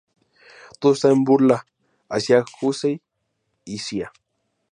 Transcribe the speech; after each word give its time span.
Todo 0.79 0.93
esto 0.93 1.11
en 1.11 1.23
burla 1.23 1.67
hacia 2.09 2.43
Hussey 2.59 3.03
y 3.65 3.77
cia. 3.77 4.11